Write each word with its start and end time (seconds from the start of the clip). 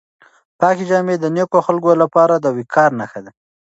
پاکې 0.59 0.83
جامې 0.89 1.15
د 1.19 1.25
نېکو 1.35 1.59
خلکو 1.67 1.91
لپاره 2.01 2.33
د 2.37 2.45
وقار 2.57 2.89
نښه 2.99 3.19
وي. 3.23 3.31